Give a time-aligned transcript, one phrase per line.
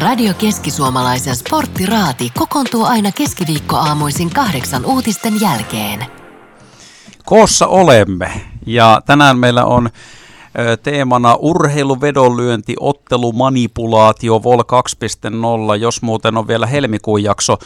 [0.00, 6.06] Radio Keski-Suomalaisen sporttiraati kokoontuu aina keskiviikkoaamuisin kahdeksan uutisten jälkeen.
[7.24, 8.32] Koossa olemme
[8.66, 9.90] ja tänään meillä on
[10.82, 15.76] teemana urheiluvedonlyönti, ottelu, manipulaatio, Vol 2.0.
[15.80, 17.58] Jos muuten on vielä helmikuun jakso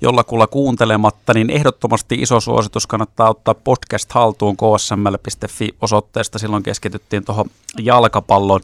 [0.00, 6.38] jollakulla kuuntelematta, niin ehdottomasti iso suositus kannattaa ottaa podcast haltuun ksml.fi osoitteesta.
[6.38, 8.60] Silloin keskityttiin tuohon jalkapallon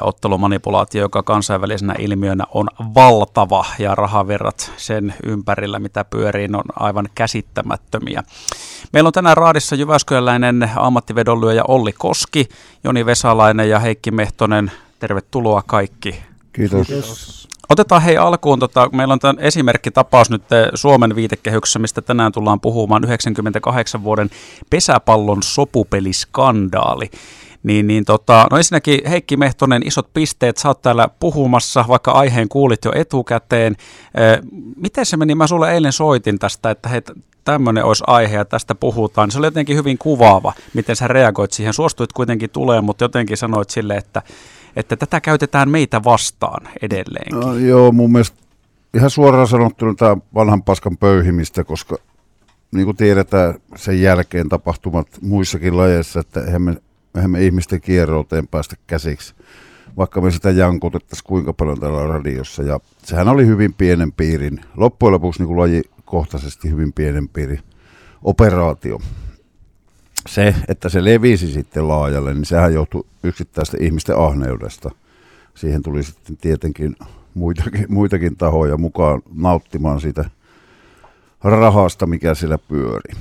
[0.00, 8.22] ottelumanipulaatio, joka kansainvälisenä ilmiönä on valtava ja rahaverrat sen ympärillä, mitä pyörii, on aivan käsittämättömiä.
[8.92, 12.48] Meillä on tänään raadissa Jyväskyläläinen ammattivedonlyöjä Olli Koski,
[12.84, 14.72] Joni Vesalainen ja Heikki Mehtonen.
[14.98, 16.22] Tervetuloa kaikki.
[16.52, 16.86] Kiitos.
[16.86, 17.48] Kiitos.
[17.68, 20.42] Otetaan hei alkuun, tota, meillä on tämän esimerkkitapaus nyt
[20.74, 24.30] Suomen viitekehyksessä, mistä tänään tullaan puhumaan 98 vuoden
[24.70, 27.10] pesäpallon sopupeliskandaali.
[27.62, 32.48] Niin, niin tota, no ensinnäkin Heikki Mehtonen, isot pisteet, sä oot täällä puhumassa, vaikka aiheen
[32.48, 33.76] kuulit jo etukäteen.
[34.76, 35.34] miten se meni?
[35.34, 37.02] Mä sulle eilen soitin tästä, että hei,
[37.44, 39.30] tämmöinen olisi aihe ja tästä puhutaan.
[39.30, 41.74] Se oli jotenkin hyvin kuvaava, miten sä reagoit siihen.
[41.74, 44.22] Suostuit kuitenkin tulemaan, mutta jotenkin sanoit sille, että,
[44.76, 47.40] että tätä käytetään meitä vastaan edelleenkin.
[47.40, 48.36] No, joo, mun mielestä
[48.94, 51.96] ihan suoraan sanottuna tämä vanhan paskan pöyhimistä, koska
[52.72, 56.76] niin kuin tiedetään sen jälkeen tapahtumat muissakin lajeissa, että eihän me
[57.14, 59.34] eihän me ihmisten kierrouteen päästä käsiksi,
[59.96, 62.62] vaikka me sitä jankutettaisiin kuinka paljon täällä radiossa.
[62.62, 67.60] Ja sehän oli hyvin pienen piirin, loppujen lopuksi niin kuin lajikohtaisesti hyvin pienen piirin
[68.22, 68.98] operaatio.
[70.28, 74.90] Se, että se levisi sitten laajalle, niin sehän johtui yksittäisten ihmisten ahneudesta.
[75.54, 76.96] Siihen tuli sitten tietenkin
[77.34, 80.30] muitakin, muitakin tahoja mukaan nauttimaan siitä
[81.44, 83.14] rahasta, mikä siellä pyöri.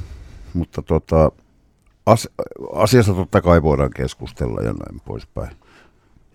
[0.53, 1.31] Mutta tota,
[2.05, 2.29] as,
[2.73, 5.55] asiasta totta kai voidaan keskustella ja näin poispäin.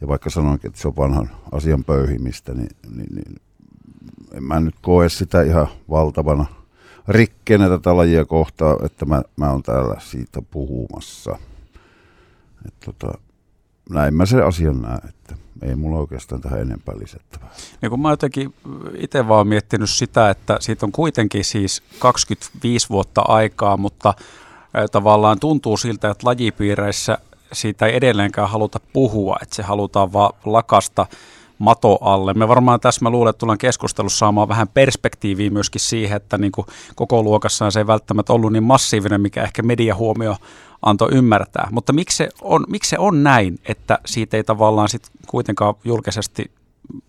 [0.01, 3.41] Ja vaikka sanoinkin, että se on vanhan asian pöyhimistä, niin, niin, niin
[4.33, 6.47] en mä nyt koe sitä ihan valtavana
[7.09, 11.39] rikkeenä tätä lajia kohtaa, että mä, mä oon täällä siitä puhumassa.
[12.67, 13.19] Et tota,
[13.91, 17.51] näin mä se asian näen, että ei mulla oikeastaan tähän enempää lisättävää.
[17.83, 18.55] Niin kun mä jotenkin
[18.95, 24.15] itse vaan miettinyt sitä, että siitä on kuitenkin siis 25 vuotta aikaa, mutta
[24.93, 27.19] tavallaan tuntuu siltä, että lajipiireissä
[27.53, 31.07] siitä ei edelleenkään haluta puhua, että se halutaan vaan lakasta
[31.59, 32.35] mato alle.
[32.35, 36.53] Me varmaan tässä mä luulen, että tullaan keskustelussa saamaan vähän perspektiiviä myöskin siihen, että niin
[36.53, 40.37] kuin koko luokassaan se ei välttämättä ollut niin massiivinen, mikä ehkä mediahuomio
[40.83, 41.69] antoi ymmärtää.
[41.71, 46.51] Mutta miksi se on, miksi se on näin, että siitä ei tavallaan sit kuitenkaan julkisesti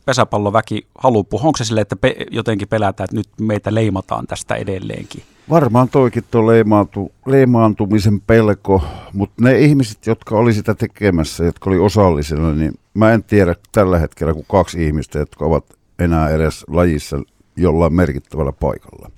[0.05, 1.47] pesäpalloväki halua puhua?
[1.47, 5.23] Onko se sille, että pe- jotenkin pelätään, että nyt meitä leimataan tästä edelleenkin?
[5.49, 8.83] Varmaan toikin tuo leimaantu, leimaantumisen pelko,
[9.13, 13.99] mutta ne ihmiset, jotka oli sitä tekemässä, jotka oli osallisena, niin mä en tiedä tällä
[13.99, 15.65] hetkellä kuin kaksi ihmistä, jotka ovat
[15.99, 17.21] enää edes lajissa
[17.57, 19.11] jollain merkittävällä paikalla.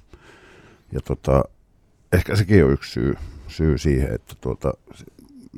[0.92, 1.44] Ja tota,
[2.14, 3.16] ehkä sekin on yksi syy,
[3.48, 4.74] syy siihen, että tuota,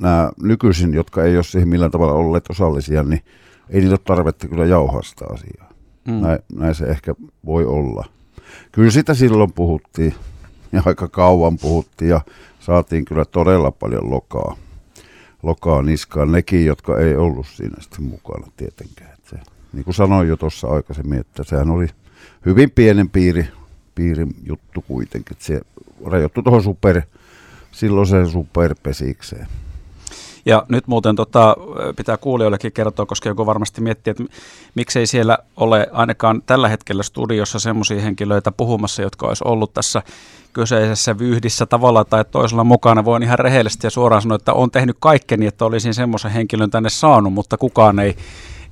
[0.00, 3.22] nämä nykyisin, jotka ei ole siihen millään tavalla olleet osallisia, niin
[3.70, 5.72] ei niillä ole tarvetta kyllä jauhaa sitä asiaa.
[6.08, 6.20] Mm.
[6.20, 7.14] Näin, näin se ehkä
[7.46, 8.04] voi olla.
[8.72, 10.14] Kyllä sitä silloin puhuttiin
[10.72, 12.20] ja aika kauan puhuttiin ja
[12.60, 14.56] saatiin kyllä todella paljon lokaa,
[15.42, 16.32] lokaa niskaan.
[16.32, 19.16] Nekin, jotka ei ollut siinä sitten mukana tietenkään.
[19.30, 19.36] se,
[19.72, 21.86] niin kuin sanoin jo tuossa aikaisemmin, että sehän oli
[22.46, 23.48] hyvin pienen piiri,
[23.94, 25.32] piirin juttu kuitenkin.
[25.32, 25.60] Että se
[26.06, 27.02] rajoittui tuohon super,
[27.72, 29.46] silloiseen superpesikseen.
[30.46, 31.56] Ja nyt muuten tota,
[31.96, 34.24] pitää kuulijoillekin kertoa, koska joku varmasti miettii, että
[34.74, 40.02] miksei siellä ole ainakaan tällä hetkellä studiossa semmoisia henkilöitä puhumassa, jotka olisi ollut tässä
[40.52, 43.04] kyseisessä vyhdissä tavalla tai toisella mukana.
[43.04, 46.90] Voin ihan rehellisesti ja suoraan sanoa, että on tehnyt kaikkeni, että olisin semmoisen henkilön tänne
[46.90, 48.16] saanut, mutta kukaan ei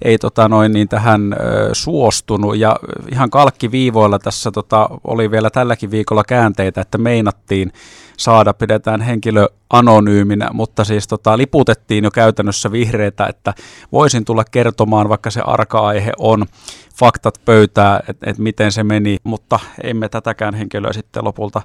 [0.03, 1.37] ei tota noin, niin tähän
[1.73, 2.57] suostunut.
[2.57, 2.77] Ja
[3.13, 7.73] ihan kalkkiviivoilla tässä tota, oli vielä tälläkin viikolla käänteitä, että meinattiin
[8.17, 13.55] saada, pidetään henkilö anonyyminä, mutta siis tota, liputettiin jo käytännössä vihreitä, että
[13.93, 16.47] voisin tulla kertomaan, vaikka se arka-aihe on,
[16.95, 21.63] faktat pöytää, että et miten se meni, mutta emme tätäkään henkilöä sitten lopulta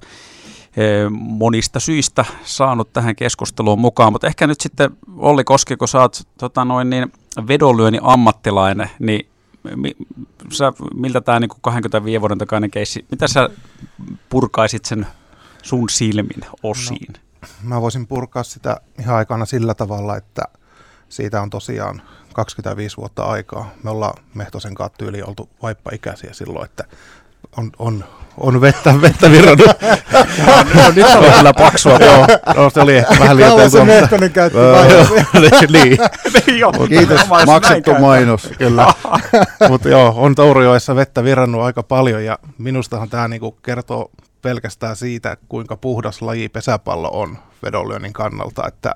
[1.12, 6.22] monista syistä saanut tähän keskusteluun mukaan, mutta ehkä nyt sitten Olli Koski, kun sä oot
[6.38, 7.12] tota noin, niin
[7.47, 9.30] vedonlyönnin ammattilainen, niin
[9.75, 9.91] mi,
[10.51, 13.50] sä, miltä tämä niin 25 vuoden takainen keissi, mitä sä
[14.30, 15.07] purkaisit sen
[15.63, 17.13] sun silmin osiin?
[17.13, 20.41] No, mä voisin purkaa sitä ihan aikana sillä tavalla, että
[21.09, 22.01] siitä on tosiaan
[22.33, 23.69] 25 vuotta aikaa.
[23.83, 26.83] Me ollaan Mehtosen kanssa tyyli oltu vaippaikäisiä silloin, että
[27.58, 28.04] on, on,
[28.38, 29.68] on vettä, vettä virrannut.
[30.76, 31.98] no, nyt on kyllä paksua.
[31.98, 34.58] Joo, no, se oli ehkä vähän liian se Mehtonen käytti
[35.72, 35.98] niin.
[36.90, 38.50] Kiitos, maksettu mainos.
[38.58, 38.94] Kyllä.
[39.70, 44.12] Mutta joo, on Tourijoessa vettä virrannut aika paljon ja minustahan tämä niinku kertoo
[44.42, 48.96] pelkästään siitä, kuinka puhdas laji pesäpallo on vedonlyönnin kannalta, että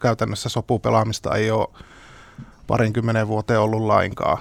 [0.00, 1.68] käytännössä sopupelaamista ei ole
[2.66, 4.38] parinkymmenen vuoteen ollut lainkaan.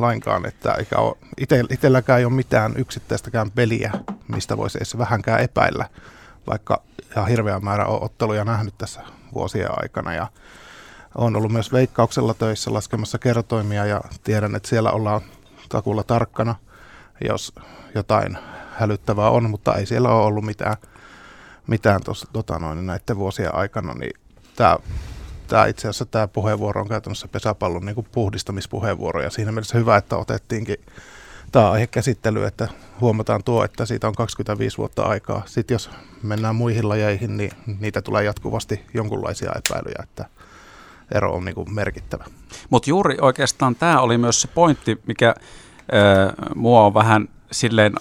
[0.00, 3.92] Lainkaan että eikä ole, ite, itselläkään ei ole mitään yksittäistäkään peliä,
[4.28, 5.88] mistä voisi edes vähänkään epäillä,
[6.46, 6.82] vaikka
[7.16, 9.00] ihan hirveän määrä on otteluja nähnyt tässä
[9.34, 10.14] vuosien aikana.
[10.14, 10.26] Ja
[11.14, 15.20] on ollut myös veikkauksella töissä laskemassa kertoimia ja tiedän, että siellä ollaan
[15.68, 16.54] takulla tarkkana,
[17.28, 17.52] jos
[17.94, 18.38] jotain
[18.72, 20.76] hälyttävää on, mutta ei siellä ole ollut mitään,
[21.66, 24.20] mitään tos, tota noin, näiden vuosien aikana, niin
[24.56, 24.76] tämä
[25.50, 30.16] tämä itse asiassa tämä puheenvuoro on käytännössä pesäpallon niin puhdistamispuheenvuoro ja siinä mielessä hyvä, että
[30.16, 30.76] otettiinkin
[31.52, 32.68] tämä aihe käsittely, että
[33.00, 35.42] huomataan tuo, että siitä on 25 vuotta aikaa.
[35.46, 35.90] Sitten jos
[36.22, 37.50] mennään muihin lajeihin, niin
[37.80, 40.24] niitä tulee jatkuvasti jonkunlaisia epäilyjä, että
[41.14, 42.24] ero on niin kuin merkittävä.
[42.70, 45.34] Mutta juuri oikeastaan tämä oli myös se pointti, mikä äh,
[46.54, 47.92] mua on vähän silleen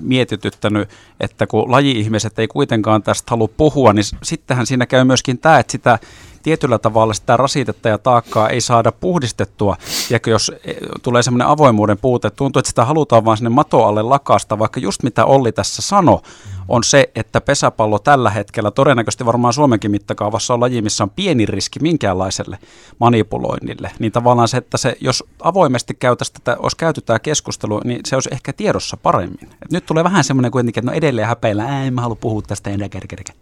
[0.00, 0.88] mietityttänyt,
[1.20, 5.72] että kun laji-ihmiset ei kuitenkaan tästä halua puhua, niin sittenhän siinä käy myöskin tämä, että
[5.72, 5.98] sitä
[6.44, 9.76] tietyllä tavalla sitä rasitetta ja taakkaa ei saada puhdistettua.
[10.10, 14.02] Ja jos e, tulee semmoinen avoimuuden puute, tuntuu, että sitä halutaan vaan sinne mato alle
[14.02, 16.20] lakasta, vaikka just mitä Olli tässä sanoi,
[16.68, 21.46] on se, että pesäpallo tällä hetkellä, todennäköisesti varmaan Suomenkin mittakaavassa on laji, missä on pieni
[21.46, 22.58] riski minkäänlaiselle
[23.00, 23.90] manipuloinnille.
[23.98, 28.16] Niin tavallaan se, että se, jos avoimesti käytäisiin tätä, olisi käyty tämä keskustelu, niin se
[28.16, 29.48] olisi ehkä tiedossa paremmin.
[29.62, 32.70] Et nyt tulee vähän semmoinen kuitenkin, että no edelleen häpeillä, en mä halua puhua tästä
[32.70, 33.34] enää kerkeä.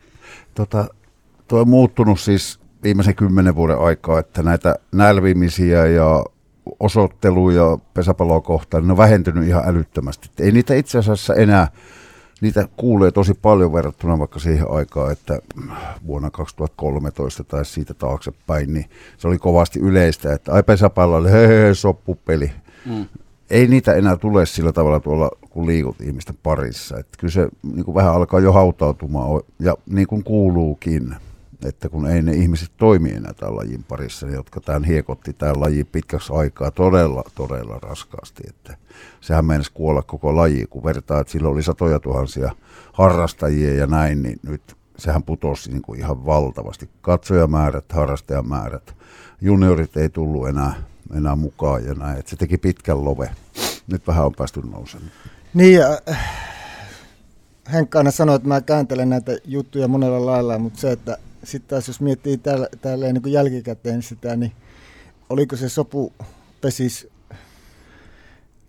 [0.54, 0.88] Tota,
[1.48, 6.24] tuo on muuttunut siis viimeisen kymmenen vuoden aikaa, että näitä nälvimisiä ja
[6.80, 10.30] osoitteluja pesäpalloa kohtaan, ne on vähentynyt ihan älyttömästi.
[10.38, 11.68] Ei niitä itse asiassa enää,
[12.40, 15.38] niitä kuulee tosi paljon verrattuna vaikka siihen aikaan, että
[16.06, 18.86] vuonna 2013 tai siitä taaksepäin, niin
[19.18, 22.52] se oli kovasti yleistä, että ai pesäpallo oli hei, soppupeli.
[22.86, 23.06] Mm.
[23.50, 26.98] Ei niitä enää tule sillä tavalla tuolla, kun liikut ihmisten parissa.
[26.98, 31.14] Että kyllä se niin kuin vähän alkaa jo hautautumaan, ja niin kuin kuuluukin
[31.66, 35.60] että kun ei ne ihmiset toimi enää tämän lajin parissa, niin jotka tämän hiekotti tämän
[35.60, 38.42] lajin pitkäksi aikaa todella, todella raskaasti.
[38.48, 38.76] Että
[39.20, 42.52] sehän meinasi kuolla koko laji, kun vertaa, että silloin oli satoja tuhansia
[42.92, 46.88] harrastajia ja näin, niin nyt sehän putosi niin kuin ihan valtavasti.
[47.00, 48.94] Katsojamäärät, harrastajamäärät,
[49.40, 50.74] juniorit ei tullut enää,
[51.16, 53.30] enää mukaan ja näin, että se teki pitkän love.
[53.86, 55.10] Nyt vähän on päästy nousemaan.
[55.54, 55.98] Niin, ja
[57.72, 61.88] Henkka aina sanoi, että mä kääntelen näitä juttuja monella lailla, mutta se, että sitten taas
[61.88, 64.52] jos miettii täällä, täällä niin kuin jälkikäteen sitä, niin
[65.30, 66.12] oliko se sopu
[66.60, 67.08] pesis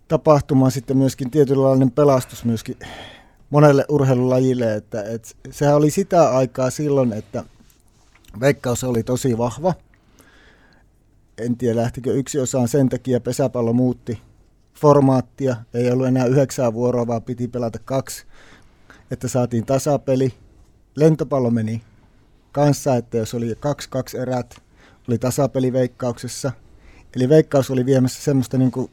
[0.08, 2.76] tapahtuma sitten myöskin tietynlainen pelastus myöskin
[3.50, 7.44] monelle urheilulajille, että, että sehän oli sitä aikaa silloin, että
[8.40, 9.74] veikkaus oli tosi vahva.
[11.38, 14.18] En tiedä, lähtikö yksi osaan sen takia, pesäpallo muutti
[14.74, 15.56] formaattia.
[15.74, 18.26] Ei ollut enää yhdeksää vuoroa, vaan piti pelata kaksi,
[19.10, 20.34] että saatiin tasapeli.
[20.96, 21.82] Lentopallo meni
[22.54, 24.56] kanssa, että jos oli kaksi kaksi erät,
[25.08, 26.52] oli tasapeli veikkauksessa.
[27.16, 28.90] Eli veikkaus oli viemässä semmoista niin kuin,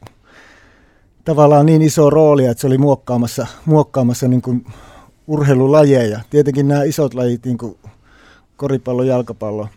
[1.24, 4.66] tavallaan niin iso roolia, että se oli muokkaamassa, muokkaamassa niin kuin
[5.26, 6.20] urheilulajeja.
[6.30, 7.78] Tietenkin nämä isot lajit, niin kuin
[8.56, 9.68] koripallo, jalkapallo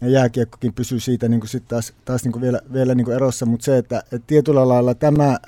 [0.00, 3.14] ja jääkiekkokin pysyy siitä niin kuin sit taas, taas niin kuin vielä, vielä niin kuin
[3.14, 5.38] erossa, mutta se, että, että tietyllä lailla tämä,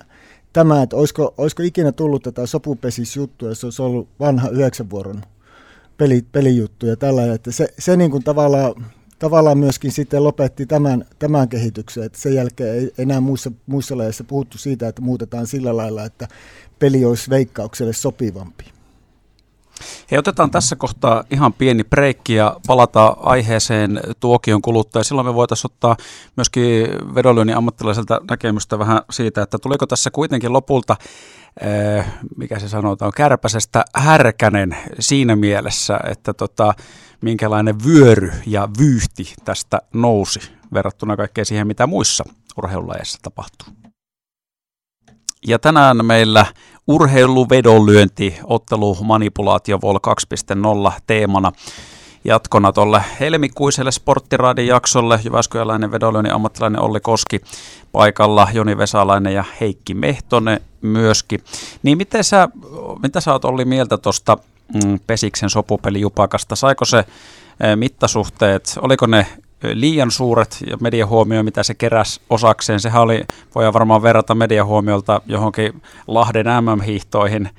[0.52, 5.23] tämä että olisiko, olisiko ikinä tullut tätä sopupesisjuttua, jos olisi ollut vanha yhdeksän vuoron
[6.00, 8.75] peli, pelijuttuja tällä, että se, se niin kuin tavallaan,
[9.19, 14.25] tavallaan myöskin sitten lopetti tämän, tämän kehityksen, että sen jälkeen ei enää muissa, muissa lajeissa
[14.25, 16.28] puhuttu siitä, että muutetaan sillä lailla, että
[16.78, 18.64] peli olisi veikkaukselle sopivampi.
[20.11, 25.02] Hei, otetaan tässä kohtaa ihan pieni breikki ja palataan aiheeseen tuokion kuluttua.
[25.02, 25.97] Silloin me voitaisiin ottaa
[26.37, 30.97] myöskin vedonlyönnin ammattilaiselta näkemystä vähän siitä, että tuliko tässä kuitenkin lopulta
[32.37, 36.75] mikä se sanotaan, kärpäsestä härkänen siinä mielessä, että tota,
[37.21, 40.40] minkälainen vyöry ja vyyhti tästä nousi
[40.73, 42.25] verrattuna kaikkeen siihen, mitä muissa
[42.59, 43.69] urheilulajeissa tapahtuu.
[45.47, 46.47] Ja tänään meillä
[46.87, 49.99] urheiluvedonlyönti, ottelu manipulaatio Vol
[50.88, 51.52] 2.0 teemana
[52.25, 55.21] jatkona tuolle helmikuiselle sporttiraadin jaksolle.
[55.25, 57.40] Jyväskyläläinen vedonlyönnin ammattilainen Olli Koski
[57.92, 61.40] paikalla, Joni Vesalainen ja Heikki Mehtonen myöskin.
[61.82, 62.49] Niin miten sä,
[63.02, 64.38] mitä sä oot Olli mieltä tuosta
[64.75, 66.56] mm, Pesiksen sopupelijupakasta?
[66.56, 67.04] Saiko se
[67.76, 69.26] mittasuhteet, oliko ne
[69.62, 72.80] liian suuret ja mediahuomio, mitä se keräs osakseen.
[72.80, 77.50] Sehän oli, voidaan varmaan verrata mediahuomiolta johonkin Lahden MM-hiihtoihin,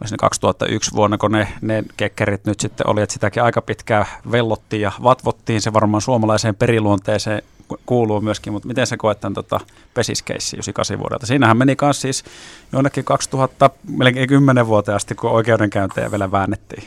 [0.00, 4.06] olisi ne 2001 vuonna, kun ne, ne kekkerit nyt sitten oli, että sitäkin aika pitkään
[4.30, 5.60] vellottiin ja vatvottiin.
[5.60, 7.42] Se varmaan suomalaiseen periluonteeseen
[7.86, 9.60] kuuluu myöskin, mutta miten se koet tämän tota,
[9.94, 11.26] pesiskeissi 98 vuodelta?
[11.26, 12.24] Siinähän meni myös siis
[12.72, 16.84] jonnekin 2000, melkein 10 vuoteen asti, kun oikeudenkäyntejä vielä väännettiin.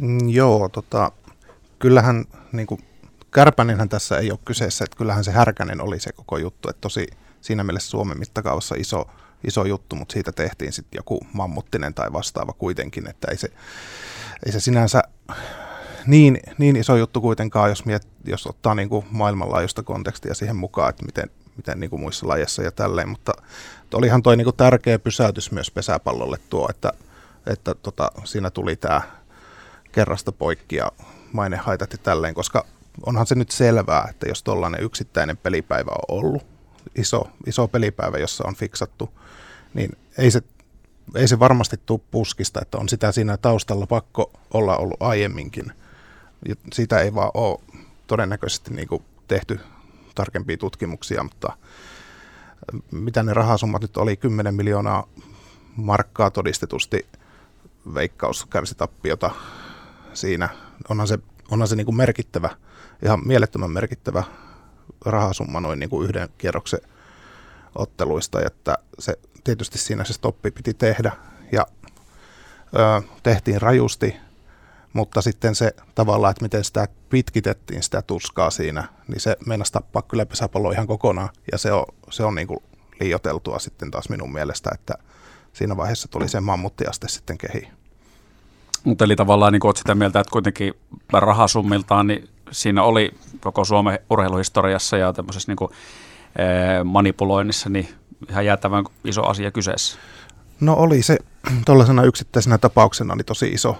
[0.00, 1.12] Mm, joo, tota,
[1.78, 2.84] kyllähän niin kuin,
[3.30, 7.06] Kärpäninhän tässä ei ole kyseessä, että kyllähän se Härkänen oli se koko juttu, että tosi
[7.40, 9.06] siinä mielessä Suomen mittakaavassa iso,
[9.46, 13.48] iso juttu, mutta siitä tehtiin sitten joku mammuttinen tai vastaava kuitenkin, että ei se,
[14.46, 15.02] ei se sinänsä
[16.08, 20.90] niin, niin iso juttu kuitenkaan, jos, miet, jos ottaa niin kuin maailmanlaajuista kontekstia siihen mukaan,
[20.90, 23.32] että miten, miten niin kuin muissa lajeissa ja tälleen, mutta
[23.94, 26.92] olihan toi niin kuin tärkeä pysäytys myös pesäpallolle tuo, että,
[27.46, 29.00] että tota, siinä tuli tämä
[29.92, 30.92] kerrasta poikki ja
[31.32, 32.66] mainehaitat ja tälleen, koska
[33.06, 36.46] onhan se nyt selvää, että jos tuollainen yksittäinen pelipäivä on ollut,
[36.96, 39.10] iso, iso pelipäivä, jossa on fiksattu,
[39.74, 40.42] niin ei se,
[41.14, 45.72] ei se varmasti tule puskista, että on sitä siinä taustalla pakko olla ollut aiemminkin.
[46.72, 47.60] Siitä ei vaan ole
[48.06, 49.60] todennäköisesti niin kuin tehty
[50.14, 51.56] tarkempia tutkimuksia, mutta
[52.90, 55.06] mitä ne rahasummat nyt oli, 10 miljoonaa
[55.76, 57.06] markkaa todistetusti
[57.94, 59.30] veikkaus kärsi tappiota
[60.14, 60.48] siinä.
[60.88, 61.18] Onhan se,
[61.50, 62.50] onhan se niin kuin merkittävä,
[63.04, 64.24] ihan mielettömän merkittävä
[65.04, 66.80] rahasumma noin niin kuin yhden kierroksen
[67.74, 71.12] otteluista, että se tietysti siinä se stoppi piti tehdä.
[71.52, 71.66] Ja
[72.76, 74.16] ö, tehtiin rajusti,
[74.92, 80.02] mutta sitten se tavallaan, että miten sitä pitkitettiin sitä tuskaa siinä, niin se meinasi tappaa
[80.02, 82.62] kyllä pesäpallo ihan kokonaan ja se on, se on niin kuin
[83.00, 84.94] liioteltua sitten taas minun mielestä, että
[85.52, 87.68] siinä vaiheessa tuli se mammuttiaste sitten kehiin.
[88.84, 90.74] Mutta eli tavallaan niin olet sitä mieltä, että kuitenkin
[91.12, 95.70] rahasummiltaan niin siinä oli koko Suomen urheiluhistoriassa ja tämmöisessä niin kuin,
[96.36, 96.44] e,
[96.84, 97.88] manipuloinnissa niin
[98.30, 99.98] ihan jäätävän iso asia kyseessä.
[100.60, 101.18] No oli se
[101.66, 103.78] tuollaisena yksittäisenä tapauksena niin tosi iso,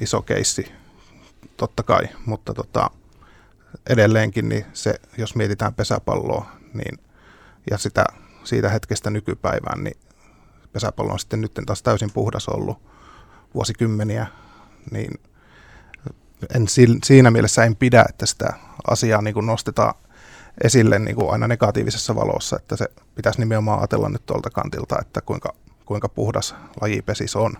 [0.00, 0.72] iso keissi,
[1.56, 2.90] totta kai, mutta tota,
[3.86, 6.98] edelleenkin niin se, jos mietitään pesäpalloa niin,
[7.70, 8.04] ja sitä,
[8.44, 9.96] siitä hetkestä nykypäivään, niin
[10.72, 12.78] pesäpallo on sitten nyt taas täysin puhdas ollut
[13.54, 14.26] vuosikymmeniä,
[14.90, 15.20] niin
[16.54, 16.66] en,
[17.04, 18.52] siinä mielessä en pidä, että sitä
[18.90, 19.94] asiaa niin kuin nostetaan
[20.64, 25.20] esille niin kuin aina negatiivisessa valossa, että se pitäisi nimenomaan ajatella nyt tuolta kantilta, että
[25.20, 27.56] kuinka, kuinka puhdas lajipesis on.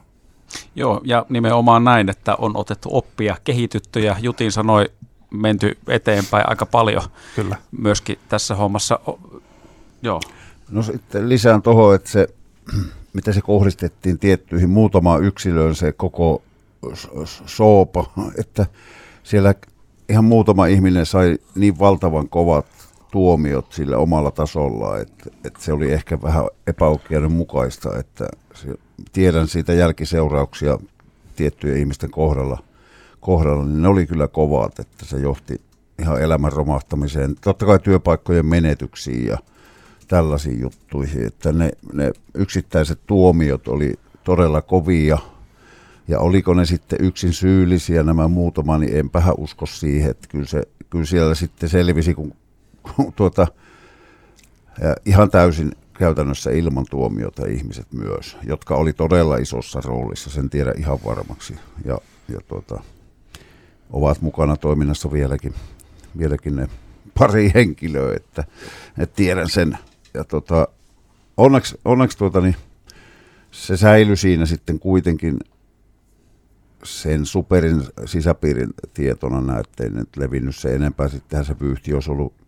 [0.75, 4.91] Joo, ja nimenomaan näin, että on otettu oppia, kehitytty ja Jutin sanoi,
[5.31, 7.03] menty eteenpäin aika paljon
[7.37, 7.57] Kyllä.
[7.81, 9.01] myöskin tässä hommassa.
[10.03, 10.21] Joo.
[10.71, 12.29] No sitten lisään tuohon, että se
[13.13, 16.43] miten se kohdistettiin tiettyihin muutamaan yksilöön se koko
[17.47, 18.67] soopa, että
[19.23, 19.55] siellä
[20.09, 22.67] ihan muutama ihminen sai niin valtavan kovat
[23.11, 28.69] tuomiot sillä omalla tasolla, että, että se oli ehkä vähän epäoikeudenmukaista, että se,
[29.13, 30.79] tiedän siitä jälkiseurauksia
[31.37, 32.63] tiettyjen ihmisten kohdalla,
[33.21, 35.61] kohdalla, niin ne oli kyllä kovat, että se johti
[35.99, 39.39] ihan elämän romahtamiseen, totta kai työpaikkojen menetyksiin ja
[40.09, 43.95] tällaisiin juttuihin, että ne, ne yksittäiset tuomiot oli
[44.25, 45.19] todella kovia,
[46.09, 50.63] ja oliko ne sitten yksin syyllisiä nämä muutama, niin enpähän usko siihen, että kyllä, se,
[50.91, 52.35] kyllä siellä sitten selvisi, kun,
[52.97, 53.47] kun tuota,
[55.05, 60.99] ihan täysin käytännössä ilman tuomiota ihmiset myös, jotka oli todella isossa roolissa, sen tiedä ihan
[61.05, 62.83] varmaksi, ja, ja tuota,
[63.91, 65.55] ovat mukana toiminnassa vieläkin,
[66.19, 66.69] vieläkin ne
[67.19, 68.45] pari henkilöä, että,
[68.99, 69.79] että tiedän sen
[70.15, 70.69] ja tota,
[71.37, 72.57] onneksi, onneksi tuota, niin
[73.51, 75.39] se säilyi siinä sitten kuitenkin
[76.85, 81.09] sen superin sisäpiirin tietona näette, nyt levinnyt se enempää.
[81.09, 82.42] Sittenhän se pyyhti olisi ollut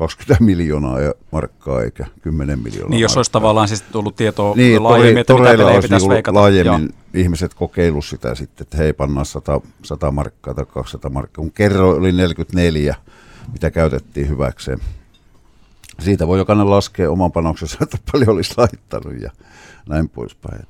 [0.00, 2.90] 20 miljoonaa ja markkaa eikä 10 miljoonaa.
[2.90, 6.22] Niin jos olisi tavallaan siis tullut tietoa niin, laajemmin, että mitä olisi pitäisi niin.
[6.30, 7.22] Laajemmin Joo.
[7.22, 11.42] ihmiset kokeilu sitä sitten, että hei pannaan 100, 100 markkaa tai 200 markkaa.
[11.42, 12.94] Kun kerro oli 44,
[13.52, 14.78] mitä käytettiin hyväkseen
[15.98, 19.30] siitä voi jokainen laskea oman panoksensa, että paljon olisi laittanut ja
[19.88, 20.66] näin poispäin.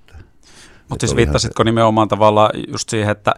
[0.88, 1.64] Mutta siis viittasitko se...
[1.64, 3.34] nimenomaan tavallaan just siihen, että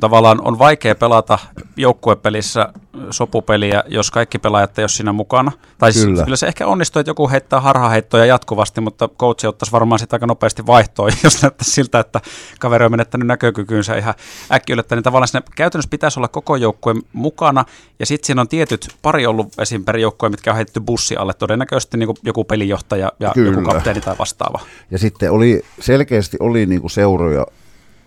[0.00, 1.38] tavallaan on vaikea pelata
[1.76, 2.72] joukkuepelissä
[3.10, 5.52] sopupeliä, jos kaikki pelaajat ei ole siinä mukana.
[5.78, 6.24] Tai siis kyllä.
[6.24, 10.26] kyllä se ehkä onnistuu, että joku heittää harhaheittoja jatkuvasti, mutta coachi ottaisi varmaan sitä aika
[10.26, 12.20] nopeasti vaihtoon, jos näyttäisi siltä, että
[12.58, 14.14] kaveri on menettänyt näkökykyynsä ihan
[14.52, 14.96] äkkiyllettä.
[14.96, 17.64] Niin tavallaan siinä käytännössä pitäisi olla koko joukkue mukana,
[17.98, 19.84] ja sitten siinä on tietyt pari ollut esim.
[19.84, 23.50] per joukkue, mitkä on heitetty bussi alle, todennäköisesti niin joku pelijohtaja ja kyllä.
[23.50, 24.60] joku kapteeni tai vastaava.
[24.90, 27.46] Ja sitten oli, selkeästi oli niin kuin seuroja,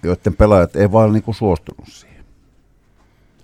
[0.03, 2.25] joiden pelaajat ei vaan niin kuin suostunut siihen.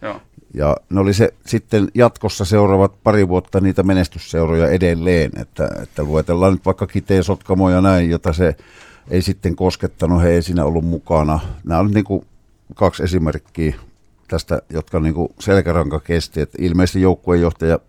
[0.02, 0.22] Joo.
[0.54, 6.54] Ja ne oli se sitten jatkossa seuraavat pari vuotta niitä menestysseuroja edelleen, että, että luetellaan
[6.54, 8.56] nyt vaikka Kiteen Sotkamo ja näin, jota se
[9.10, 11.40] ei sitten koskettanut, he ei siinä ollut mukana.
[11.64, 12.26] Nämä on niin kuin
[12.76, 13.76] kaksi esimerkkiä
[14.30, 16.42] tästä, jotka niin kuin selkäranka kesti.
[16.42, 17.42] Että ilmeisesti joukkueen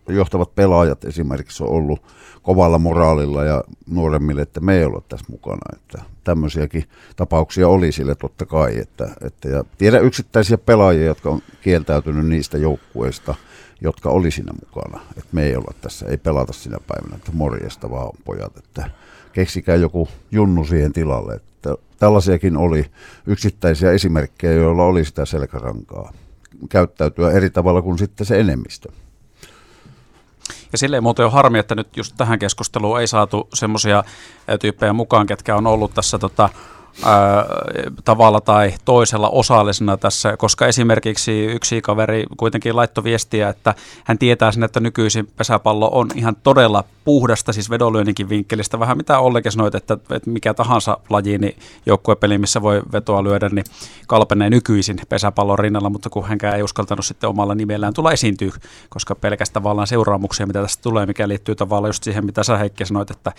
[0.09, 2.02] johtavat pelaajat esimerkiksi on ollut
[2.42, 5.61] kovalla moraalilla ja nuoremmille, että me ei olla tässä mukana.
[5.73, 6.85] Että tämmöisiäkin
[7.16, 8.78] tapauksia oli sille totta kai.
[8.78, 13.35] Että, että ja tiedä yksittäisiä pelaajia, jotka on kieltäytynyt niistä joukkueista,
[13.80, 15.00] jotka oli siinä mukana.
[15.11, 18.90] Että me ei olla tässä, ei pelata sinä päivänä, että morjesta vaan pojat, että
[19.32, 21.35] keksikää joku junnu siihen tilalle.
[21.35, 22.87] Että tällaisiakin oli
[23.26, 26.12] yksittäisiä esimerkkejä, joilla oli sitä selkärankaa
[26.69, 28.92] käyttäytyä eri tavalla kuin sitten se enemmistö.
[30.73, 34.04] Ja silleen muuten on harmi, että nyt just tähän keskusteluun ei saatu semmoisia
[34.61, 36.49] tyyppejä mukaan, ketkä on ollut tässä tota,
[38.04, 44.52] tavalla tai toisella osallisena tässä, koska esimerkiksi yksi kaveri kuitenkin laittoi viestiä, että hän tietää
[44.52, 49.75] sen, että nykyisin pesäpallo on ihan todella puhdasta, siis vedonlyönninkin vinkkelistä, vähän mitä Ollekin sanoit,
[49.75, 51.56] että, että mikä tahansa laji, niin
[51.87, 53.64] joukkuepeli, missä voi vetoa lyödä, niin
[54.06, 58.50] kalpenee nykyisin pesäpallon rinnalla, mutta kun hänkään ei uskaltanut sitten omalla nimellään tulla esiintyä,
[58.88, 62.87] koska pelkästään tavallaan seuraamuksia, mitä tästä tulee, mikä liittyy tavallaan just siihen, mitä sä Heikki
[62.87, 63.32] sanoit, että,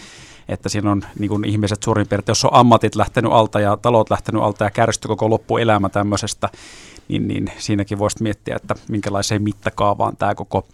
[0.49, 4.41] että siinä on niin ihmiset suurin piirtein, jos on ammatit lähtenyt alta ja talot lähtenyt
[4.43, 6.49] alta ja kärsty koko loppuelämä tämmöisestä,
[7.07, 10.65] niin, niin siinäkin voisi miettiä, että minkälaiseen mittakaavaan tämä koko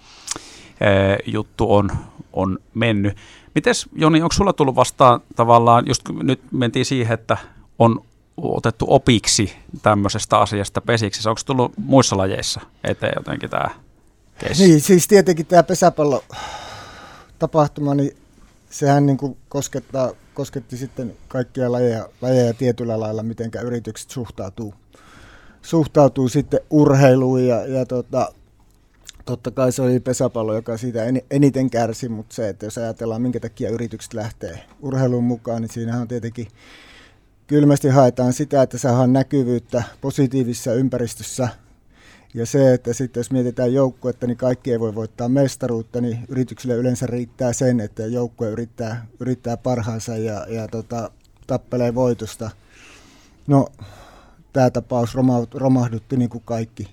[0.81, 1.89] ää, juttu on,
[2.33, 3.17] on mennyt.
[3.55, 7.37] Mites Joni, onko sulla tullut vastaan tavallaan, just nyt mentiin siihen, että
[7.79, 8.01] on
[8.37, 11.29] otettu opiksi tämmöisestä asiasta pesiksi.
[11.29, 13.67] Onko tullut muissa lajeissa eteen jotenkin tämä
[14.39, 14.67] keissi?
[14.67, 16.23] Niin, siis tietenkin tämä pesäpallo
[17.39, 18.17] tapahtuma, niin
[18.69, 24.73] sehän niin kuin koskettaa, kosketti sitten kaikkia lajeja, lajeja tietyllä lailla, miten yritykset suhtautuu,
[25.61, 28.33] suhtautuu sitten urheiluun ja, ja tota,
[29.25, 30.99] totta kai se oli pesäpallo, joka siitä
[31.31, 36.01] eniten kärsi, mutta se, että jos ajatellaan minkä takia yritykset lähtee urheiluun mukaan, niin siinähän
[36.01, 36.47] on tietenkin
[37.47, 41.49] kylmästi haetaan sitä, että saadaan näkyvyyttä positiivisessa ympäristössä–
[42.33, 46.75] ja se, että sitten jos mietitään joukkuetta, niin kaikki ei voi voittaa mestaruutta, niin yrityksille
[46.75, 51.11] yleensä riittää sen, että joukkue yrittää, yrittää parhaansa ja, ja tota,
[51.47, 52.49] tappelee voitosta.
[53.47, 53.67] No,
[54.53, 55.15] tämä tapaus
[55.53, 56.87] romahdutti niin kuin kaikki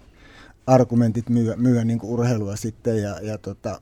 [0.67, 3.81] argumentit myyä, myyä niin kuin urheilua sitten ja, ja tota,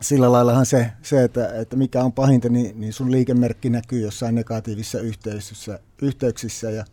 [0.00, 4.34] sillä laillahan se, se että, että mikä on pahinta, niin, niin sun liikemerkki näkyy jossain
[4.34, 6.84] negatiivisissa yhteyksissä, yhteyksissä ja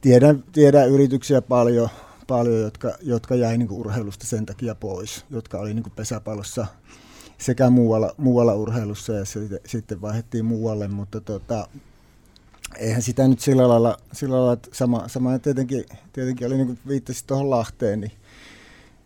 [0.00, 1.88] tiedän, tiedän yrityksiä paljon,
[2.26, 6.66] paljon, jotka, jotka jäi niin kuin urheilusta sen takia pois, jotka oli niin kuin pesäpallossa
[7.38, 11.68] sekä muualla, muualla urheilussa ja se, sitten vaihdettiin muualle, mutta tota,
[12.76, 16.78] eihän sitä nyt sillä lailla, sillä lailla että sama, sama tietenkin, tietenkin oli niin kuin
[16.88, 18.12] viittasit tuohon Lahteen, niin,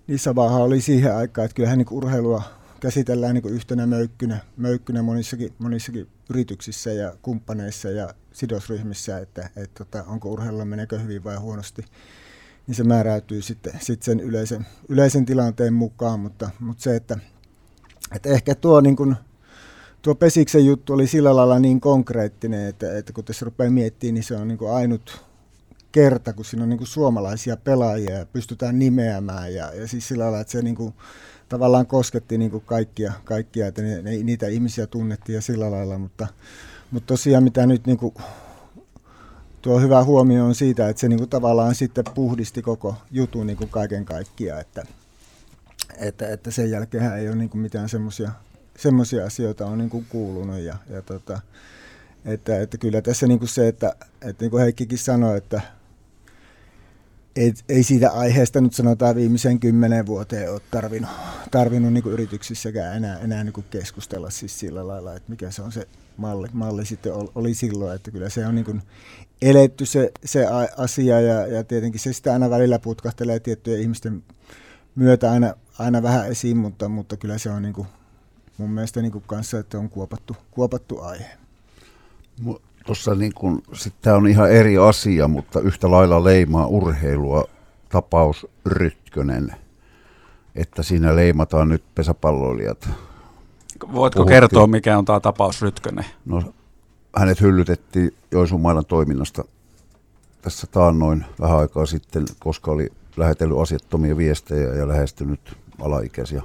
[0.06, 2.42] niin samahan oli siihen aikaan, että kyllähän niin kuin urheilua
[2.80, 9.60] käsitellään niin kuin yhtenä möykkynä, möykkynä monissakin, monissakin yrityksissä ja kumppaneissa ja sidosryhmissä, että, että,
[9.60, 11.84] että tota, onko urheilulla menekö hyvin vai huonosti
[12.70, 17.18] niin se määräytyy sitten, sitten sen yleisen, yleisen tilanteen mukaan, mutta, mutta se, että,
[18.14, 19.16] että ehkä tuo, niin kuin,
[20.02, 24.24] tuo Pesiksen juttu oli sillä lailla niin konkreettinen, että, että kun tässä rupeaa miettimään, niin
[24.24, 25.24] se on niin kuin ainut
[25.92, 30.24] kerta, kun siinä on niin kuin suomalaisia pelaajia ja pystytään nimeämään ja, ja siis sillä
[30.24, 30.94] lailla, että se niin kuin,
[31.48, 35.98] tavallaan kosketti niin kuin kaikkia, kaikkia, että ne, ne, niitä ihmisiä tunnettiin ja sillä lailla,
[35.98, 36.26] mutta,
[36.90, 38.14] mutta tosiaan mitä nyt niin kuin
[39.62, 43.56] tuo hyvä huomio on siitä, että se niin kuin tavallaan sitten puhdisti koko jutun niin
[43.56, 44.86] kuin kaiken kaikkiaan, että,
[45.98, 47.88] että, että sen jälkeen ei ole niin kuin mitään
[48.76, 51.40] semmoisia asioita on niin kuin kuulunut ja, ja tota,
[52.24, 55.60] että, että kyllä tässä niin kuin se, että, että niin kuin Heikkikin sanoi, että
[57.36, 61.10] ei, ei siitä aiheesta nyt sanotaan viimeisen kymmenen vuoteen ole tarvinnut,
[61.50, 65.62] tarvinnut niin kuin yrityksissäkään enää, enää niin kuin keskustella siis sillä lailla, että mikä se
[65.62, 65.88] on se
[66.20, 68.82] malli, malli sitten oli silloin, että kyllä se on niin kuin
[69.42, 74.22] eletty se, se asia ja, ja tietenkin se sitä aina välillä putkahtelee tiettyjen ihmisten
[74.94, 77.86] myötä aina, aina vähän esiin, mutta, mutta kyllä se on niin kuin
[78.58, 81.30] mun mielestä niin kuin kanssa, että on kuopattu, kuopattu aihe.
[82.86, 83.62] Tuossa niin kuin,
[84.02, 87.44] tämä on ihan eri asia, mutta yhtä lailla leimaa urheilua
[87.88, 89.54] tapaus Rytkönen,
[90.54, 92.88] että siinä leimataan nyt pesäpalloilijat.
[93.80, 94.26] Voitko Puhuttiin.
[94.26, 96.04] kertoa, mikä on tämä tapaus Rytkönen?
[96.24, 96.42] No,
[97.16, 99.44] hänet hyllytettiin Joensuun mailan toiminnasta
[100.42, 106.42] tässä taannoin vähän aikaa sitten, koska oli lähetellyt asiattomia viestejä ja lähestynyt alaikäisiä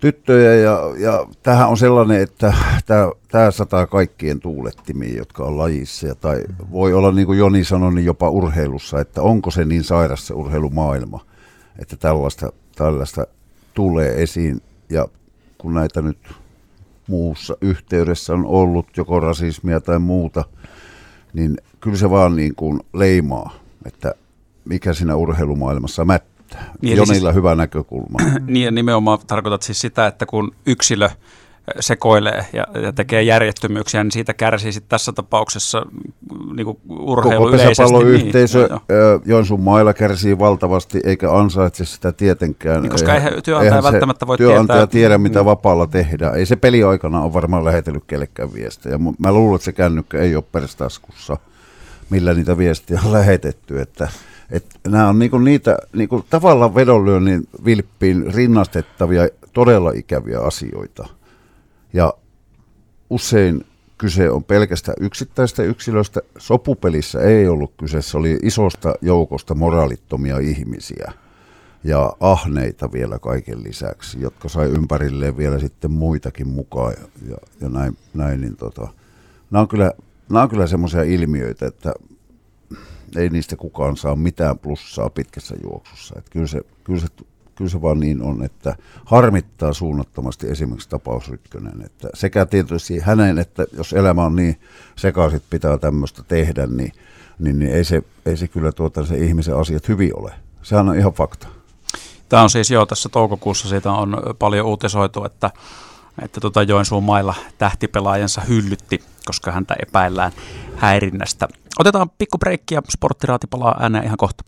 [0.00, 0.54] tyttöjä.
[0.54, 2.54] Ja, ja tämähän on sellainen, että
[2.86, 6.06] tämä, tämä sataa kaikkien tuulettimiin, jotka on lajissa.
[6.06, 9.84] Ja, tai voi olla, niin kuin Joni sanoi, niin jopa urheilussa, että onko se niin
[9.84, 11.24] sairas se urheilumaailma,
[11.78, 13.26] että tällaista, tällaista
[13.74, 14.62] tulee esiin.
[14.90, 15.08] Ja
[15.58, 16.18] kun näitä nyt
[17.08, 20.44] muussa yhteydessä on ollut joko rasismia tai muuta,
[21.32, 23.54] niin kyllä se vaan niin kuin leimaa,
[23.86, 24.14] että
[24.64, 26.72] mikä siinä urheilumaailmassa mättää.
[26.82, 28.18] Niin, Jonilla siis- hyvä näkökulma.
[28.46, 31.08] Niin ja nimenomaan tarkoitat siis sitä, että kun yksilö
[31.80, 35.86] sekoilee ja, ja tekee järjettömyyksiä, niin siitä kärsii sit tässä tapauksessa
[36.56, 37.82] niin kuin urheilu Koko yleisesti.
[37.82, 42.82] pesäpalloyhteisö Niin, joo, ö, Joensuun mailla kärsii valtavasti, eikä ansaitse sitä tietenkään.
[42.82, 45.44] Niin, koska eihän työnantaja eihän välttämättä voi työnantaja tietää- tiedä, mitä Mm.
[45.46, 46.34] vapaalla tehdään.
[46.34, 48.98] Ei se peliaikana ole varmaan lähetellyt kellekään viestejä.
[49.18, 51.36] Mä luulen, että se kännykkä ei ole perstaskussa,
[52.10, 53.80] millä niitä viestiä on lähetetty.
[53.80, 54.08] Että,
[54.50, 61.08] että nämä on niinku niitä niinku tavallaan vedonlyönnin vilppiin rinnastettavia todella ikäviä asioita.
[61.92, 62.14] Ja
[63.10, 63.64] usein
[63.98, 66.20] kyse on pelkästä yksittäistä yksilöistä.
[66.38, 71.12] Sopupelissä ei ollut kyse, se oli isosta joukosta moraalittomia ihmisiä
[71.84, 76.94] ja ahneita vielä kaiken lisäksi, jotka sai ympärilleen vielä sitten muitakin mukaan
[77.28, 78.88] ja, ja, näin, näin niin tota,
[79.50, 79.92] nämä on kyllä,
[80.30, 81.92] on kyllä semmoisia ilmiöitä, että
[83.16, 86.14] ei niistä kukaan saa mitään plussaa pitkässä juoksussa.
[86.18, 87.06] Että kyllä, se, kyllä, se,
[87.58, 91.82] kyllä se vaan niin on, että harmittaa suunnattomasti esimerkiksi tapaus Rytkönen.
[91.84, 94.60] Että sekä tietysti hänen, että jos elämä on niin
[94.96, 96.92] sekaisin, pitää tämmöistä tehdä, niin,
[97.38, 100.32] niin, niin ei, se, ei se kyllä tuota se ihmisen asiat hyvin ole.
[100.62, 101.48] Sehän on ihan fakta.
[102.28, 105.50] Tämä on siis jo tässä toukokuussa, siitä on paljon uutisoitu, että,
[106.22, 110.32] että tota Joensuun mailla tähtipelaajansa hyllytti, koska häntä epäillään
[110.76, 111.48] häirinnästä.
[111.78, 114.44] Otetaan pikku breikki ja sporttiraati palaa ääneen ihan kohta.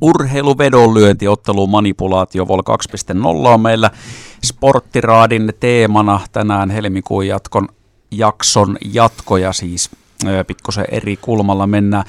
[0.00, 3.90] Urheiluvedonlyönti, ottelu manipulaatio Vol 2.0 on meillä
[4.44, 7.68] sporttiraadin teemana tänään helmikuun jatkon
[8.10, 9.90] jakson jatkoja siis
[10.46, 12.04] pikkusen eri kulmalla mennään.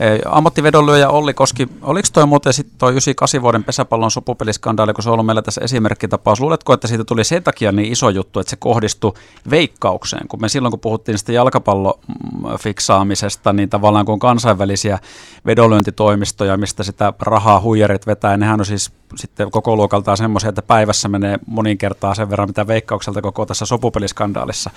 [0.00, 5.08] Ö, Ammattivedonlyöjä Olli Koski, oliko toi muuten sitten toi 98 vuoden pesäpallon sopupeliskandaali, kun se
[5.08, 6.40] on ollut meillä tässä esimerkkitapaus.
[6.40, 9.12] Luuletko, että siitä tuli sen takia niin iso juttu, että se kohdistui
[9.50, 10.28] veikkaukseen?
[10.28, 14.98] Kun me silloin, kun puhuttiin sitä jalkapallofiksaamisesta, niin tavallaan kun kansainvälisiä
[15.46, 21.08] vedonlyöntitoimistoja, mistä sitä rahaa huijarit vetää, nehän on siis sitten koko luokaltaan semmoisia, että päivässä
[21.08, 24.70] menee monin kertaa sen verran, mitä veikkaukselta koko tässä sopupeliskandaalissa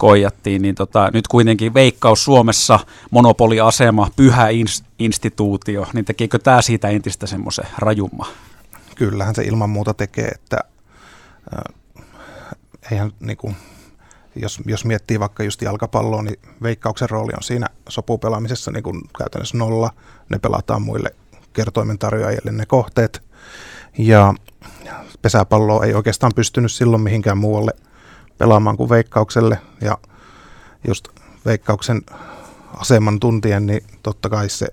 [0.00, 2.78] koijattiin, niin tota, nyt kuitenkin veikkaus Suomessa,
[3.10, 8.28] monopoliasema, pyhä ins- instituutio, niin tekikö tämä siitä entistä semmoisen rajumman?
[8.96, 10.58] Kyllähän se ilman muuta tekee, että
[11.54, 12.04] äh,
[12.92, 13.56] eihän niin kuin,
[14.36, 18.84] jos, jos miettii vaikka just jalkapalloa, niin veikkauksen rooli on siinä sopupelaamisessa niin
[19.18, 19.90] käytännössä nolla.
[20.28, 21.14] Ne pelataan muille
[21.52, 23.22] kertoimen tarjoajille ne kohteet.
[23.98, 24.34] Ja
[25.22, 27.72] pesäpalloa ei oikeastaan pystynyt silloin mihinkään muualle
[28.40, 29.58] pelaamaan kuin veikkaukselle.
[29.80, 29.98] Ja
[30.88, 31.08] just
[31.44, 32.02] veikkauksen
[32.76, 34.66] aseman tuntien, niin totta kai se,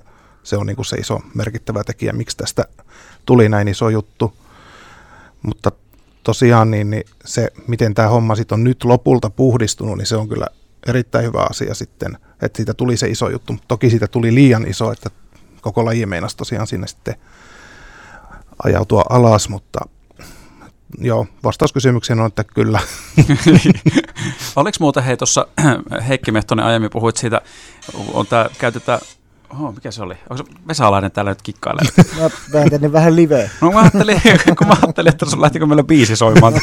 [0.44, 2.66] se on niin kuin se iso merkittävä tekijä, miksi tästä
[3.26, 4.34] tuli näin iso juttu.
[5.42, 5.72] Mutta
[6.24, 10.30] tosiaan niin, niin se, miten tämä homma sitten on nyt lopulta puhdistunut, niin se on
[10.30, 10.48] kyllä
[10.88, 13.56] erittäin hyvä asia sitten, että siitä tuli se iso juttu.
[13.68, 15.10] Toki siitä tuli liian iso, että
[15.62, 17.16] koko laji meinasi tosiaan sinne sitten
[18.64, 19.80] ajautua alas, mutta
[20.98, 22.80] joo, vastaus kysymykseen on, että kyllä.
[24.56, 25.48] Oliko muuten hei tuossa
[26.08, 27.42] Heikki Mehtonen aiemmin puhuit siitä,
[28.14, 29.00] on tää, käytetään,
[29.50, 30.14] oho, mikä se oli?
[30.30, 31.86] Onko se Vesalainen täällä nyt kikkailee?
[32.22, 33.50] Mä vääntänin vähän liveä.
[33.62, 34.22] No mä ajattelin,
[34.58, 36.54] kun mä ajattelin, että sun lähtikö meillä biisi soimaan,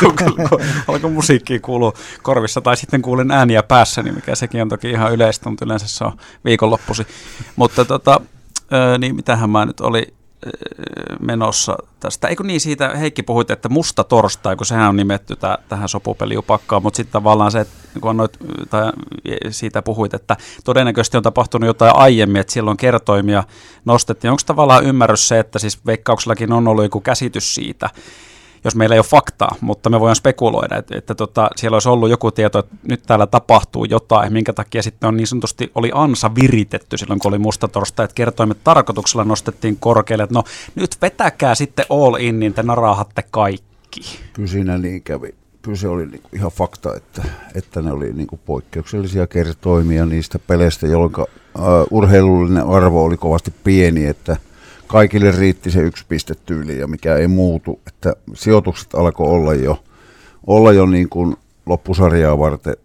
[0.00, 4.62] kun, kun, kun alkoi musiikkia kuulua korvissa, tai sitten kuulin ääniä päässä, niin mikä sekin
[4.62, 6.12] on toki ihan yleistä, mutta yleensä se on
[6.44, 7.06] viikonloppusi.
[7.56, 8.20] Mutta tota,
[8.98, 10.14] niin mitähän mä nyt oli
[11.20, 12.28] menossa tästä.
[12.28, 16.82] Eikö niin siitä, Heikki puhuit, että musta torstai, kun sehän on nimetty tää, tähän sopupeliupakkaan,
[16.82, 18.38] mutta sitten tavallaan se, että kun annoit,
[18.70, 18.92] tai
[19.50, 23.44] siitä puhuit, että todennäköisesti on tapahtunut jotain aiemmin, että silloin kertoimia
[23.84, 24.30] nostettiin.
[24.30, 27.90] Onko tavallaan ymmärrys se, että siis veikkauksellakin on ollut joku käsitys siitä,
[28.64, 32.10] jos meillä ei ole faktaa, mutta me voidaan spekuloida, että, että tota, siellä olisi ollut
[32.10, 36.34] joku tieto, että nyt täällä tapahtuu jotain, minkä takia sitten on niin sanotusti oli ansa
[36.34, 41.54] viritetty silloin, kun oli musta torstai, että kertoimet tarkoituksella nostettiin korkealle, että no nyt vetäkää
[41.54, 44.00] sitten all in, niin te naraahatte kaikki.
[44.32, 45.34] Kyllä siinä niin kävi.
[45.62, 47.22] Kyllä se oli niinku ihan fakta, että,
[47.54, 51.24] että ne oli niinku poikkeuksellisia kertoimia niistä peleistä, jolloin uh,
[51.90, 54.36] urheilullinen arvo oli kovasti pieni, että
[54.94, 57.80] kaikille riitti se yksi piste tyyli ja mikä ei muutu.
[57.86, 59.84] Että sijoitukset alkoi olla jo,
[60.46, 62.76] olla jo niin kuin loppusarjaa varten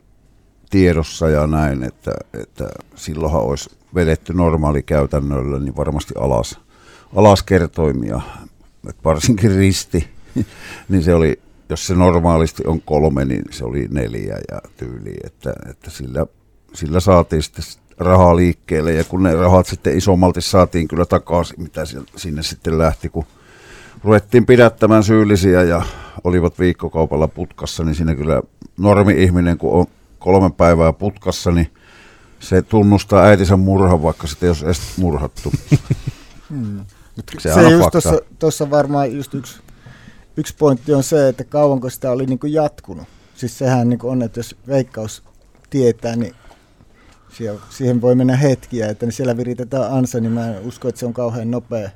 [0.70, 6.60] tiedossa ja näin, että, että silloinhan olisi vedetty normaali käytännöllä niin varmasti alas,
[7.16, 8.22] alas kertoimia,
[8.90, 10.08] että varsinkin risti,
[10.90, 15.54] niin se oli, jos se normaalisti on kolme, niin se oli neljä ja tyyli, että,
[15.70, 16.26] että sillä,
[16.74, 17.64] sillä saatiin sitten
[18.00, 21.82] rahaa liikkeelle ja kun ne rahat sitten isommalti saatiin kyllä takaisin, mitä
[22.16, 23.26] sinne sitten lähti, kun
[24.04, 25.82] ruvettiin pidättämään syyllisiä ja
[26.24, 28.42] olivat viikkokaupalla putkassa, niin siinä kyllä
[28.78, 29.86] normi-ihminen, kun on
[30.20, 31.72] kolme päivää putkassa, niin
[32.40, 35.52] se tunnustaa äitinsä murhan, vaikka sitten jos edes murhattu.
[36.50, 36.86] Hmm.
[37.40, 37.90] Se, se just
[38.40, 39.60] tuossa varmaan just yksi,
[40.38, 43.08] yksi pointti on se, että kauanko sitä oli niin kuin jatkunut.
[43.36, 45.24] Siis sehän niin kuin on, että jos veikkaus
[45.70, 46.36] tietää, niin
[47.70, 51.14] siihen voi mennä hetkiä, että siellä viritetään ansa, niin mä en usko, että se on
[51.14, 51.90] kauhean nopea,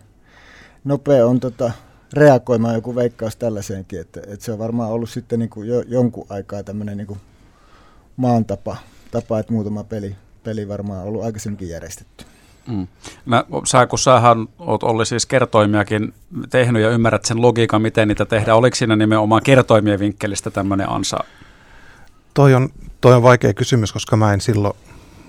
[0.83, 1.71] nopea on tota,
[2.13, 6.25] reagoimaan joku veikkaus tällaiseenkin, että, että se on varmaan ollut sitten niin kuin jo, jonkun
[6.29, 7.17] aikaa tämmöinen niin
[8.17, 8.77] maan tapa,
[9.11, 12.25] tapa, että muutama peli, peli varmaan on ollut aikaisemminkin järjestetty.
[12.67, 12.87] Mm.
[13.25, 16.13] Mä, sä, kun sähän oot Olli siis kertoimiakin
[16.49, 18.57] tehnyt ja ymmärrät sen logiikan, miten niitä tehdään.
[18.57, 21.17] Oliko siinä nimenomaan kertoimien vinkkelistä tämmöinen ansa?
[22.33, 22.69] Toi on,
[23.01, 24.75] toi on vaikea kysymys, koska mä en silloin,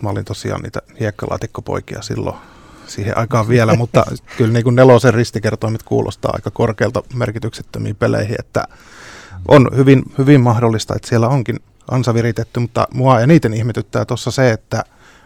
[0.04, 2.36] mä olin tosiaan niitä hiekkalaatikkopoikia silloin
[2.86, 4.04] siihen aikaan vielä, mutta
[4.36, 8.64] kyllä niin kuin nelosen ristikertoimet kuulostaa aika korkealta merkityksettömiin peleihin, että
[9.48, 14.50] on hyvin, hyvin mahdollista, että siellä onkin ansa viritetty, mutta mua eniten ihmetyttää tuossa se,
[14.50, 14.84] että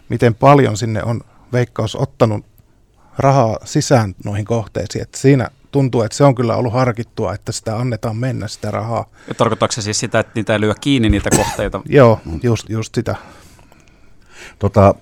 [0.09, 1.21] miten paljon sinne on
[1.53, 2.45] veikkaus ottanut
[3.19, 7.77] rahaa sisään noihin kohteisiin, että siinä tuntuu, että se on kyllä ollut harkittua, että sitä
[7.77, 9.05] annetaan mennä sitä rahaa.
[9.29, 11.81] Ja tarkoittaako se siis sitä, että niitä ei lyö kiinni niitä kohteita?
[11.99, 13.17] Joo, just, just sitä.
[14.59, 14.95] Tota,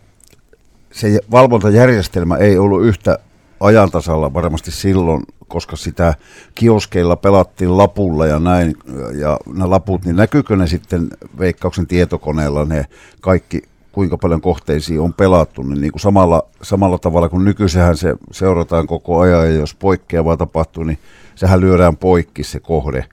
[0.92, 3.18] se valvontajärjestelmä ei ollut yhtä
[3.61, 6.14] ajantasalla varmasti silloin, koska sitä
[6.55, 8.75] kioskeilla pelattiin lapulla ja näin,
[9.14, 12.85] ja nämä laput, niin näkyykö ne sitten veikkauksen tietokoneella ne
[13.20, 18.14] kaikki, kuinka paljon kohteisiin on pelattu, niin, niin kuin samalla, samalla tavalla kuin nykyisehän se
[18.33, 20.99] seurataan koko ajan, ja jos poikkeavaa tapahtuu, niin
[21.35, 23.05] sehän lyödään poikki se kohde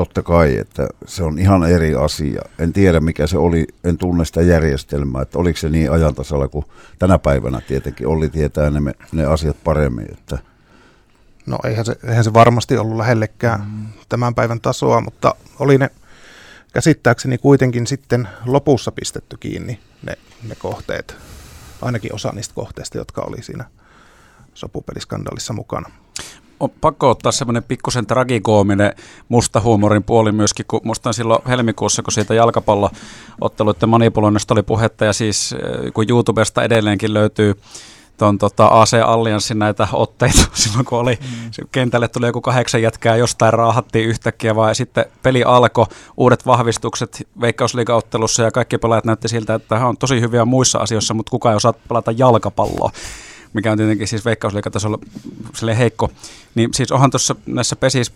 [0.00, 2.42] totta kai, että se on ihan eri asia.
[2.58, 6.64] En tiedä mikä se oli, en tunne sitä järjestelmää, että oliko se niin ajantasalla kuin
[6.98, 8.06] tänä päivänä tietenkin.
[8.06, 10.06] Oli tietää ne, ne asiat paremmin.
[10.12, 10.38] Että.
[11.46, 13.86] No eihän se, eihän se varmasti ollut lähellekään mm.
[14.08, 15.90] tämän päivän tasoa, mutta oli ne
[16.72, 20.12] käsittääkseni kuitenkin sitten lopussa pistetty kiinni ne,
[20.48, 21.16] ne kohteet,
[21.82, 23.64] ainakin osa niistä kohteista, jotka oli siinä
[24.54, 25.90] sopupeliskandaalissa mukana
[26.60, 28.94] on pakko ottaa semmoinen pikkusen tragikoominen
[29.28, 35.12] musta huumorin puoli myöskin, kun muistan silloin helmikuussa, kun siitä jalkapallootteluiden manipuloinnista oli puhetta, ja
[35.12, 37.54] siis eh, kun YouTubesta edelleenkin löytyy
[38.18, 41.66] tuon tota, AC Allianssin näitä otteita silloin, kun oli, mm.
[41.72, 48.42] kentälle tuli joku kahdeksan jätkää, jostain raahattiin yhtäkkiä, vaan sitten peli alkoi, uudet vahvistukset veikkausliigaottelussa
[48.42, 51.56] ja kaikki pelaajat näytti siltä, että hän on tosi hyviä muissa asioissa, mutta kukaan ei
[51.56, 52.90] osaa pelata jalkapalloa
[53.52, 54.98] mikä on tietenkin siis veikkausliikatasolla
[55.78, 56.10] heikko,
[56.54, 58.12] niin siis onhan tuossa näissä pesis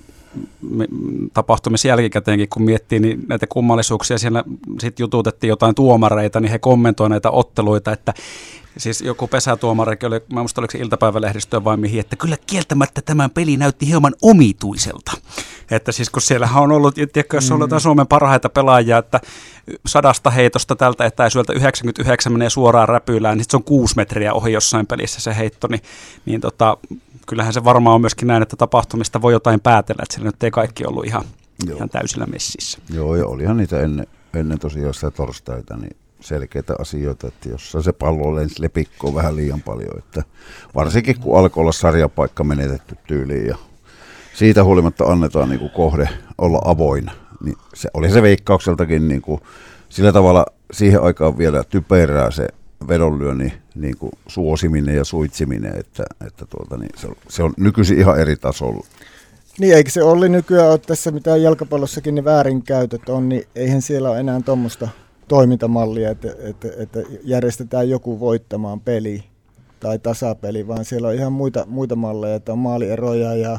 [1.35, 4.45] tapahtumissa jälkikäteenkin, kun miettii niin näitä kummallisuuksia, siellä
[4.81, 8.15] sitten jututettiin jotain tuomareita, niin he kommentoivat näitä otteluita, että
[8.77, 13.31] Siis joku pesätuomarikin oli, mä muista oliko se iltapäivälehdistöä vai mihin, että kyllä kieltämättä tämän
[13.31, 15.13] peli näytti hieman omituiselta.
[15.71, 17.79] Että siis kun siellähän on ollut, tiedätkö, jos on ollut mm.
[17.79, 19.21] Suomen parhaita pelaajia, että
[19.87, 24.87] sadasta heitosta tältä etäisyydeltä 99 menee suoraan räpylään, niin se on kuusi metriä ohi jossain
[24.87, 25.83] pelissä se heitto, niin,
[26.27, 26.77] niin tota,
[27.27, 30.51] kyllähän se varmaan on myöskin näin, että tapahtumista voi jotain päätellä, että siellä nyt ei
[30.51, 31.25] kaikki ollut ihan,
[31.77, 32.79] ihan täysillä messissä.
[32.91, 37.93] Joo, ja olihan niitä ennen, ennen tosiaan sitä torstaita, niin selkeitä asioita, että jos se
[37.93, 40.23] pallo lensi lepikkoon vähän liian paljon, että
[40.75, 43.57] varsinkin kun alkoi olla sarjapaikka menetetty tyyliin ja
[44.35, 46.09] siitä huolimatta annetaan niin kuin kohde
[46.39, 47.11] olla avoin,
[47.45, 49.41] niin se oli se veikkaukseltakin niin kuin,
[49.89, 52.49] sillä tavalla siihen aikaan vielä typerää se
[52.89, 57.99] vedonlyönnin niin kuin suosiminen ja suitsiminen, että, että tuota, niin se, on, se on nykyisin
[57.99, 58.87] ihan eri tasolla.
[59.59, 64.11] Niin, eikö se Olli nykyään ole tässä, mitä jalkapallossakin ne väärinkäytöt on, niin eihän siellä
[64.11, 64.89] ole enää tuommoista
[65.29, 69.25] toimintamallia, että, että, että järjestetään joku voittamaan peli
[69.81, 73.59] tai tasapeli, vaan siellä on ihan muita, muita malleja, että on maalieroja ja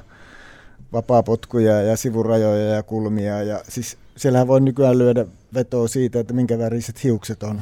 [0.94, 3.44] vapaapotkuja ja sivurajoja ja kulmia.
[3.44, 7.62] Ja siis siellähän voi nykyään lyödä vetoa siitä, että minkä väriset hiukset on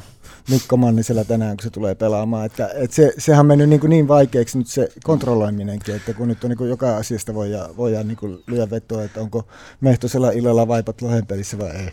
[0.50, 2.46] Mikko Mannisella tänään, kun se tulee pelaamaan.
[2.46, 6.28] Että, että se, sehän on mennyt niin, kuin niin vaikeaksi nyt se kontrolloiminenkin, että kun
[6.28, 9.48] nyt on niin kuin joka asiasta voidaan, voidaan niin kuin lyödä vetoa, että onko
[9.80, 11.92] Mehtosella illalla vaipat lohen pelissä vai ei.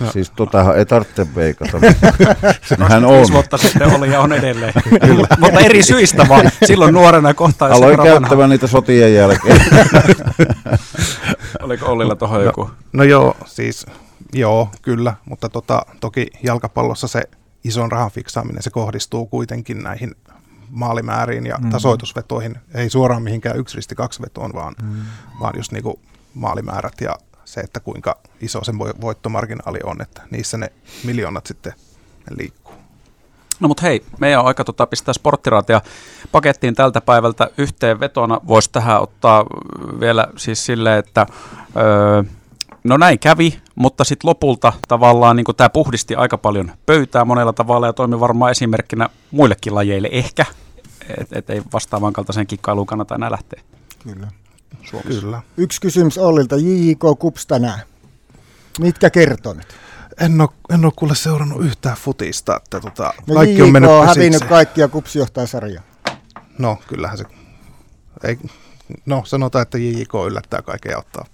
[0.00, 0.12] No.
[0.12, 1.80] Siis totahan ei tarvitse veikata.
[2.88, 3.26] Hän on.
[3.32, 4.72] vuotta sitten oli ja on edelleen.
[5.40, 6.50] Mutta eri syistä vaan.
[6.64, 7.68] Silloin nuorena kohtaa.
[7.68, 9.60] Aloin käyttämään niitä sotien jälkeen.
[11.62, 12.70] Oliko Ollilla tuohon no, joku?
[12.92, 13.86] No joo, siis
[14.32, 17.22] joo, kyllä, mutta tota, toki jalkapallossa se
[17.64, 20.14] ison rahan fiksaaminen, se kohdistuu kuitenkin näihin
[20.70, 21.70] maalimääriin ja mm.
[21.70, 25.02] tasoitusvetoihin, ei suoraan mihinkään yksi risti kaksi vetoon, vaan, mm.
[25.40, 26.00] vaan just niinku
[26.34, 30.72] maalimäärät ja se, että kuinka iso se voittomarginaali on, että niissä ne
[31.04, 31.72] miljoonat sitten
[32.30, 32.74] ne liikkuu.
[33.60, 35.80] No mutta hei, meidän on aika tota, pistää sporttiraatia
[36.32, 38.40] pakettiin tältä päivältä yhteenvetona.
[38.46, 39.44] Voisi tähän ottaa
[40.00, 41.26] vielä siis silleen, että
[41.76, 42.22] öö,
[42.84, 47.86] no näin kävi, mutta sitten lopulta tavallaan niin tämä puhdisti aika paljon pöytää monella tavalla
[47.86, 50.46] ja toimi varmaan esimerkkinä muillekin lajeille ehkä,
[51.18, 53.62] että et ei vastaavan kaltaisen kikkailuun kannata enää lähteä.
[54.02, 54.28] Kyllä.
[54.90, 55.20] Suomessa.
[55.20, 55.42] Kyllä.
[55.56, 56.56] Yksi kysymys Ollilta.
[56.56, 57.80] JJK Kups tänään.
[58.80, 59.74] Mitkä kertoo nyt?
[60.20, 63.90] En ole, en ole kuule seurannut yhtään futista, että tota, No kaikki JJK on mennyt
[63.90, 65.82] on hävinnyt kaikki ja Kups johtaa sarjaa.
[66.58, 67.24] No, kyllähän se...
[68.24, 68.38] Ei,
[69.06, 71.24] no, sanotaan, että JJK yllättää kaiken ja ottaa,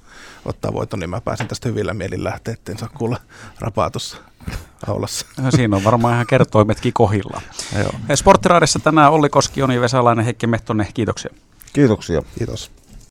[0.45, 3.17] ottaa voiton, niin mä pääsen tästä hyvillä mielin lähteä, etten saa kuulla
[3.59, 4.17] rapaa tuossa
[4.87, 5.27] aulassa.
[5.45, 7.41] Ja Siinä on varmaan ihan kertoimetkin kohilla.
[7.79, 7.93] Joo.
[8.15, 11.35] Sporttiraadissa tänään Olli Koski, Joni Vesalainen, Heikki Mehtonen, kiitoksia.
[11.73, 12.23] Kiitoksia.
[12.39, 12.71] Kiitos.